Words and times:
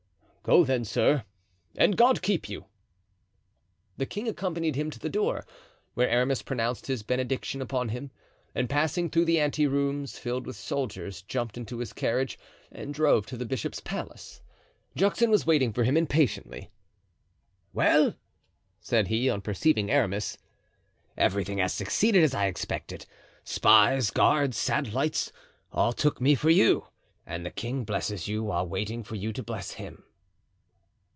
"Go, 0.43 0.63
then, 0.65 0.85
sir, 0.85 1.23
and 1.77 1.95
God 1.95 2.23
keep 2.23 2.49
you!" 2.49 2.65
The 3.97 4.07
king 4.07 4.27
accompanied 4.27 4.75
him 4.75 4.89
to 4.89 4.97
the 4.97 5.07
door, 5.07 5.45
where 5.93 6.09
Aramis 6.09 6.41
pronounced 6.41 6.87
his 6.87 7.03
benediction 7.03 7.61
upon 7.61 7.89
him, 7.89 8.09
and 8.55 8.67
passing 8.67 9.07
through 9.11 9.25
the 9.25 9.39
ante 9.39 9.67
rooms, 9.67 10.17
filled 10.17 10.47
with 10.47 10.55
soldiers, 10.55 11.21
jumped 11.21 11.57
into 11.57 11.77
his 11.77 11.93
carriage 11.93 12.39
and 12.71 12.91
drove 12.91 13.27
to 13.27 13.37
the 13.37 13.45
bishop's 13.45 13.81
palace. 13.81 14.41
Juxon 14.95 15.29
was 15.29 15.45
waiting 15.45 15.71
for 15.73 15.83
him 15.83 15.95
impatiently. 15.95 16.71
"Well?" 17.71 18.15
said 18.79 19.09
he, 19.09 19.29
on 19.29 19.41
perceiving 19.41 19.91
Aramis. 19.91 20.39
"Everything 21.15 21.59
has 21.59 21.71
succeeded 21.75 22.23
as 22.23 22.33
I 22.33 22.47
expected; 22.47 23.05
spies, 23.43 24.09
guards, 24.09 24.57
satellites, 24.57 25.31
all 25.71 25.93
took 25.93 26.19
me 26.19 26.33
for 26.33 26.49
you, 26.49 26.87
and 27.27 27.45
the 27.45 27.51
king 27.51 27.83
blesses 27.83 28.27
you 28.27 28.43
while 28.45 28.67
waiting 28.67 29.03
for 29.03 29.13
you 29.13 29.31
to 29.33 29.43
bless 29.43 29.73
him." 29.73 30.03